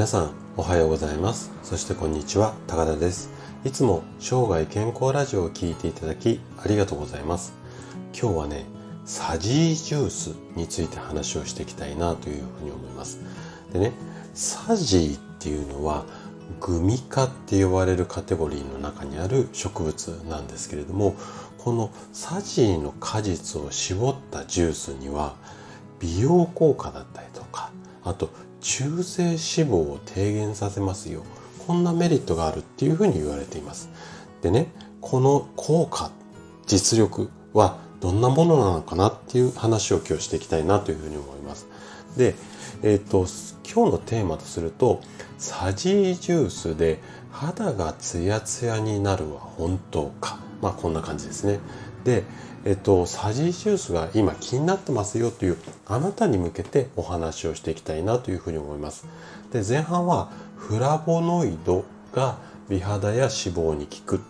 [0.00, 1.52] 皆さんおはようございます。
[1.62, 3.28] そしてこんにちは高田です。
[3.66, 7.52] いつも生涯健康ラジオを聴いていただきありがとうございます。
[8.18, 8.64] 今日はね
[9.04, 13.20] サジージュースについて話をしていきたいなというふうに思います。
[13.74, 13.92] でね
[14.32, 16.06] サジーっていうのは
[16.60, 21.14] グミ科って呼ばれるカテゴリーの中にある植物なんですけれども
[21.58, 25.36] このサジーの果実を絞ったジュースには
[25.98, 27.70] 美容効果だったりとか
[28.02, 31.22] あと中性脂肪を低減させますよ。
[31.66, 33.90] こんなメリットがあるっていうふうに言われています。
[34.42, 36.10] でねこの効果
[36.66, 41.68] 実力はどんなものなのかなっていう話を今日していきたいなというふうに思います。
[42.16, 42.34] で
[42.82, 43.26] えっ、ー、と
[43.72, 45.00] 今日のテーマとすると
[45.38, 47.00] サジージュースで
[47.32, 51.60] 肌がツヤツヤになるは本当かまあこんな感じですね
[52.04, 52.24] で
[52.64, 59.06] えっと、サジージュースが今気になってますよというあなたに向けてお話をしていきたいなというふうに思います。
[59.50, 62.36] で前半はフラボノイドが
[62.68, 64.20] 美肌や脂肪に効くっ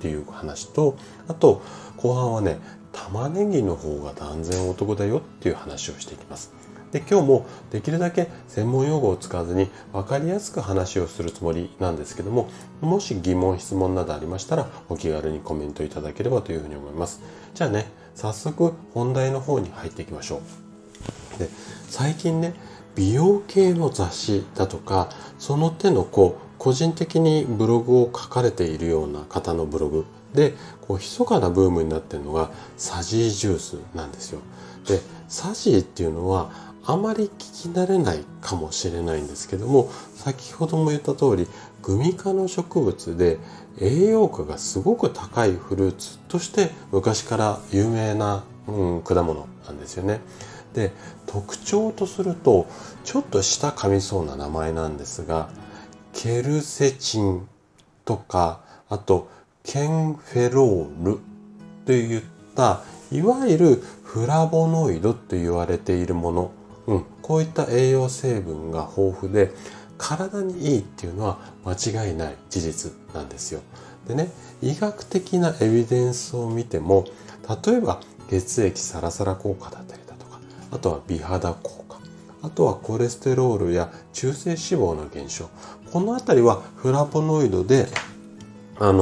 [0.00, 1.62] ていう話とあと
[1.96, 2.58] 後半はね
[2.92, 6.52] 玉ねぎの方が断然お得だよっていう話をしていきます。
[6.92, 12.48] で今日もできるだけ専門用語を使わずに分かりやすく話をするつもりなんですけども
[12.80, 17.20] もし疑問質問などありましたらお気軽にコメントいただければというふうに思います。
[17.54, 20.42] じゃあね早速本題の方に入っていきましょ
[21.36, 21.38] う。
[21.38, 21.48] で
[21.88, 22.54] 最近ね
[22.96, 34.40] 美容系の雑誌だとかその手のこう個人的にブログを書かれているような方のブログでこう密かなブームになっているのがサジージュースなんですよ。
[34.86, 41.46] でサジーっていうのはあまり聞き慣れないかもしれないんですけども先ほども言った通り
[41.82, 43.38] グミ科の植物で
[43.80, 50.20] 栄養価がすごく高いフルーツとして昔から有名な、うん、果物なんですよね。
[50.74, 50.90] で
[51.26, 52.66] 特徴とすると
[53.04, 55.48] ちょっと舌噛みそうな名前なんですが
[56.12, 57.46] ケルセチン
[58.04, 59.30] とかあと
[59.62, 61.20] ケンフェロール
[61.86, 62.22] といっ
[62.56, 66.50] たいわゆるフラボノイドと言われているもの
[66.86, 69.52] うん、こういった栄養成分が豊富で
[69.98, 73.60] 体にいいっていうのは間違いない事実なんですよ。
[74.08, 74.30] でね
[74.62, 77.04] 医学的なエビデンスを見ても
[77.64, 81.98] 例えば血液サラサラ効果だったりだとかあとは美肌効果
[82.42, 85.50] あとはコレステロールや中性脂肪の減少
[85.92, 87.86] この辺りはフラボノイドで
[88.78, 88.96] あのー、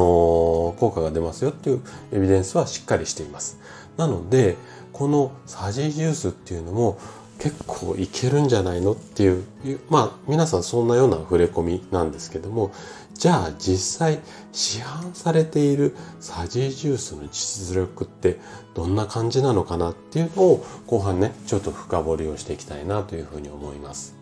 [0.79, 3.61] 効果が出ますよっていうエビデンスはしっかりしています。
[3.97, 4.57] なので
[4.93, 6.99] このサジジュースっていうのも
[7.39, 9.45] 結構いけるんじゃないのっていう
[9.89, 12.73] まあ皆さんそんなような触れ込みなんですけども
[13.15, 14.21] じゃあ実際
[14.53, 18.39] 市販されているサジージュースの実力って
[18.75, 24.17] どんな感じなのかなっていうのを後半ねちょっと深掘りをしていきたいなというふうに思います。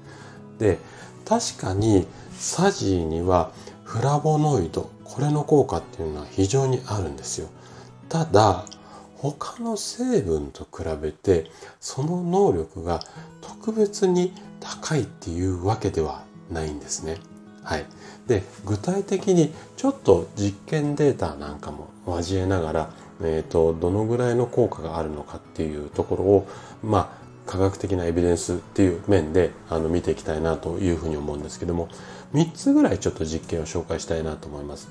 [0.59, 0.79] で
[1.27, 2.07] 確かに
[2.39, 3.53] サジーには
[3.85, 7.49] フラボノイドこれの効果っていうのは非常にあるんですよ。
[8.09, 8.65] ただ
[9.19, 11.51] 他の成分と比べて
[11.81, 13.01] その能力が
[13.41, 17.19] 特別に高いっていうわけではないんですね。
[17.63, 17.87] はい、
[18.29, 22.91] で具体的にちょっと実験データなんかも交えながら、
[23.21, 26.49] えーと、どのぐらいの効果があるのかっていうところを
[26.85, 31.89] まあ科学的なエビデンスっていう面であの見ていきたいなというふうに思うんですけども
[32.35, 34.89] 3つぐらいちょっと実験を紹介したいなと思います。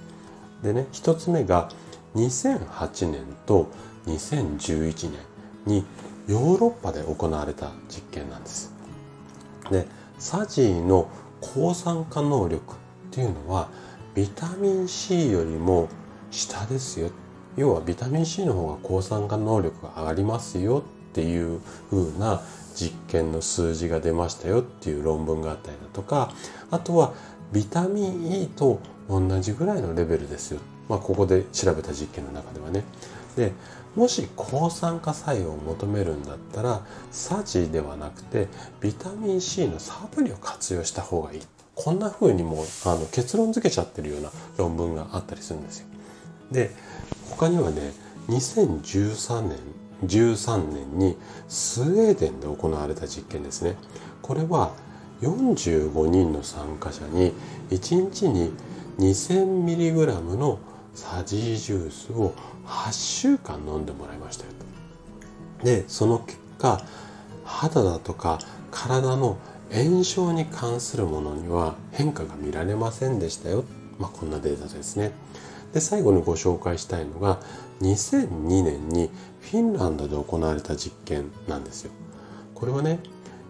[0.64, 1.70] でね1つ目が
[2.16, 3.70] 2008年と
[4.08, 5.20] 2011年
[5.66, 5.86] に
[6.28, 8.74] ヨーロッパで行われた実験なんです。
[9.70, 9.88] で
[10.18, 11.10] サジーの
[11.42, 12.78] 抗酸化能力っ
[13.12, 13.70] ていうのは
[14.14, 15.90] ビタミン C よりも
[16.32, 17.10] 下ですよ
[17.58, 22.42] 要はビタミン C の方が抗酸化能力が上がりますよっていう風な
[22.76, 26.34] 実験の数字が出ましたよっていう論文があったりだとか
[26.72, 27.14] あとは
[27.52, 28.80] ビタミン E と
[29.10, 32.84] 同じぐらいのレベルですよ、まあ、ここで調べた実験の中ではね
[33.36, 33.52] で
[33.96, 36.82] もし抗酸化作用を求めるんだったら
[37.12, 38.48] サジではなくて
[38.82, 41.42] ビタミン C のサプリを活用した方がいい
[41.76, 45.88] こんな風にもあの結論付けちゃってるような論文があったりするんですよ。
[46.52, 46.72] で
[47.30, 47.92] 他にはね
[48.30, 49.58] 2013年
[50.06, 53.76] 13年にスウェーデンで行われた実験ですね。
[54.22, 54.74] これは
[55.22, 57.34] 45人の参加者に
[57.70, 58.52] 1日に
[58.98, 60.60] 2000mg の
[60.94, 62.34] サジージュースを
[62.66, 64.52] 8週間飲んでもらいましたよ。
[65.64, 66.82] でその結果
[67.44, 68.40] 肌だとか
[68.72, 69.38] 体の
[69.72, 73.64] 炎症に関するものには変化が見られませんでしたよ、
[73.98, 75.12] まあ、こんなデータですね。
[75.74, 77.40] で最後にご紹介したいのが
[77.82, 79.10] 2002年に
[79.42, 81.92] フィンランドで行われた実験なんですよ。
[82.54, 83.00] これはね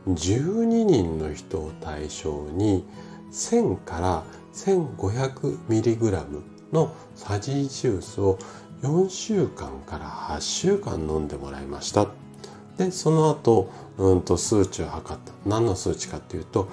[0.07, 2.86] 12人の人を対象に
[3.31, 4.24] 1000から
[4.55, 6.41] 1500mg
[6.71, 8.39] のサジージュースを
[8.81, 12.07] 4週間から8週間飲んでもらいました。
[12.77, 15.31] でその後、うんと数値を測った。
[15.45, 16.67] 何の数値かっていうと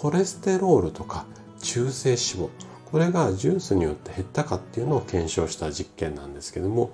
[0.00, 1.26] コレステロールとか
[1.60, 2.48] 中性脂肪。
[2.90, 6.92] これがジュースによって減ったかっていうのを検証した実験なんですけども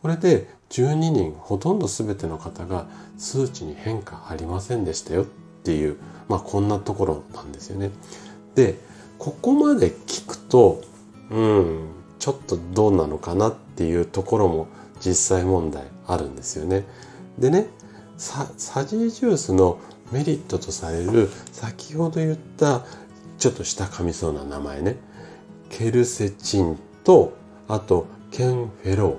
[0.00, 2.86] これで12人ほとんど全ての方が
[3.18, 5.26] 数値に変化ありませんでしたよっ
[5.64, 5.96] ていう
[6.28, 7.90] まあこんなところなんですよね。
[8.54, 8.78] で
[9.22, 10.82] ここまで聞くと
[11.30, 11.84] うん
[12.18, 14.66] ちょっとどうなのかなっていうところも
[14.98, 16.84] 実際問題あるんですよね。
[17.38, 17.68] でね
[18.16, 18.46] サ
[18.84, 19.78] ジージュースの
[20.10, 22.84] メリットとされる先ほど言った
[23.38, 24.96] ちょっと下噛みそうな名前ね。
[25.70, 27.34] ケルセチンと
[27.68, 29.18] あとケンフェロール。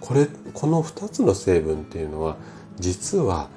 [0.00, 2.36] これこの2つの成分っていうのは
[2.78, 3.48] 実は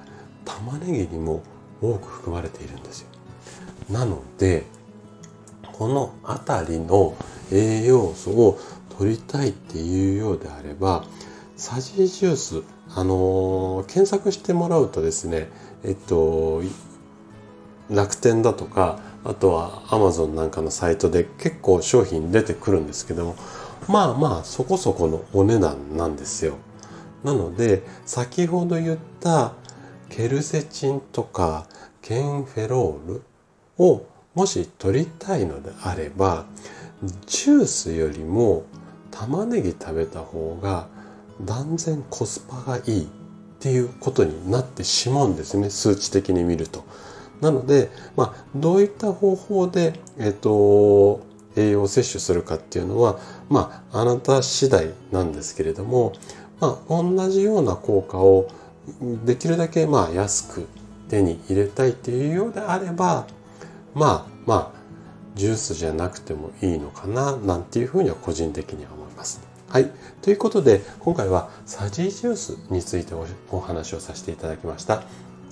[0.46, 1.44] 玉ねぎにも
[1.80, 3.08] 多く含まれているんですよ。
[3.92, 4.66] なので
[5.78, 7.18] この辺りの
[7.52, 8.58] 栄養素を
[8.98, 11.04] 取りたいっていうようであれば
[11.58, 12.64] サジージュース
[12.96, 15.50] あのー、検索してもらうとですね
[15.84, 16.62] えっと
[17.90, 23.36] 楽天だとかあとは Amazon なんかのサイトで結構商品出てくるんですけども
[23.90, 26.56] まあまあそこそこのお値段なんですよ。
[27.24, 29.54] なので先ほど言った
[30.10, 31.68] ケルセチンとか
[32.02, 33.24] ケンフェロール
[33.78, 34.06] を
[34.36, 36.46] もし取りたいのであれば
[37.26, 38.66] ジュースよりも
[39.12, 40.88] 玉ねぎ食べた方が
[41.42, 43.08] 断然コスパがいいっ
[43.60, 46.84] ていうことになってしまうんですね数値的に見ると。
[47.42, 51.22] なので、まあ、どういった方法で、えっ、と、
[51.56, 56.14] 栄養を摂取するかっていうのは、まあ、あなた次第なんですけれども、
[56.60, 58.48] まあ、同じような効果を
[59.26, 60.68] できるだけ、まあ、安く
[61.10, 63.28] 手に入れたいっていうようであれば、
[63.96, 64.80] まあ、まあ、
[65.34, 69.42] ジュースじゃなくてもいいのかな、なんていうふうには個人的には思います。
[69.70, 69.92] はい。
[70.22, 73.16] ということで、今回はサジージュースについて
[73.50, 75.02] お話をさせていただきました。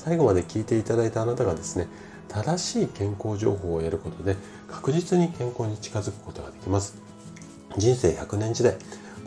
[0.04, 1.88] 最後まで聞いていただいたあなたがですね
[2.28, 4.36] 正しい健康情報を得ることで
[4.70, 6.98] 確実に健康に近づくことができます
[7.78, 8.76] 人生100年時代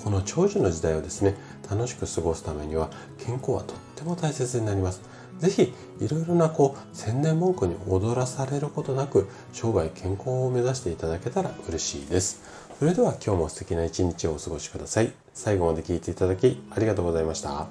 [0.05, 1.35] この長寿の時代をですね
[1.71, 5.01] 楽しく過ごすためには健康はとっても大切になります。
[5.39, 12.41] 是非いろいろなこう宣伝文句に踊らされることなく生涯健康を目指していただけたら嬉しいです。
[12.79, 15.13] それでは今日も素敵な一日をお過ごしください。
[15.35, 17.67] 最後まで聞いていただきありがとうございました。